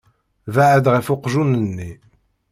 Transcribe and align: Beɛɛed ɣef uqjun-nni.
Beɛɛed 0.53 0.85
ɣef 0.93 1.07
uqjun-nni. 1.13 1.91